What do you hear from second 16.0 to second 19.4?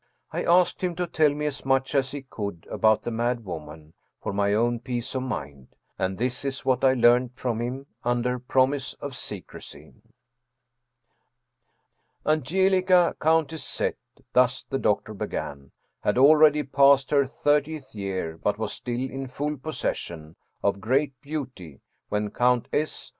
had already passed her thirtieth year, but was still in